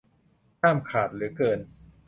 [0.61, 1.59] ห้ามขาดหรือเกิน